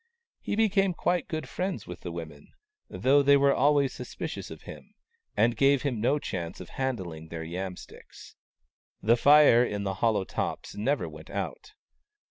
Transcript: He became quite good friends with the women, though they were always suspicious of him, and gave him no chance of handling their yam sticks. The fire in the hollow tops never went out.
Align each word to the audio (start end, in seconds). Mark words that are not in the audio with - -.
He 0.39 0.55
became 0.55 0.95
quite 0.95 1.27
good 1.27 1.47
friends 1.47 1.85
with 1.85 1.99
the 1.99 2.11
women, 2.11 2.51
though 2.89 3.21
they 3.21 3.37
were 3.37 3.53
always 3.53 3.93
suspicious 3.93 4.49
of 4.49 4.63
him, 4.63 4.95
and 5.37 5.55
gave 5.55 5.83
him 5.83 6.01
no 6.01 6.17
chance 6.17 6.59
of 6.59 6.69
handling 6.69 7.27
their 7.27 7.43
yam 7.43 7.77
sticks. 7.77 8.35
The 9.03 9.15
fire 9.15 9.63
in 9.63 9.83
the 9.83 9.93
hollow 10.01 10.23
tops 10.23 10.75
never 10.75 11.07
went 11.07 11.29
out. 11.29 11.73